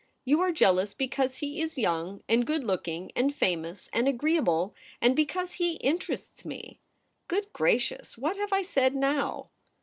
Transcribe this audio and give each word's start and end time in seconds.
You 0.25 0.39
are 0.41 0.51
jealous 0.51 0.95
because 0.95 1.35
he 1.37 1.61
is 1.61 1.77
young 1.77 2.23
and 2.27 2.43
good 2.43 2.63
looking, 2.63 3.11
and 3.15 3.35
famous 3.35 3.87
and 3.93 4.07
agreeable, 4.07 4.73
and 4.99 5.15
because 5.15 5.51
he 5.53 5.77
inter 5.79 6.13
ests 6.15 6.43
me.... 6.43 6.79
Good 7.27 7.53
gracious! 7.53 8.17
What 8.17 8.35
have 8.37 8.51
I 8.51 8.63
said 8.63 8.95
now 8.95 9.51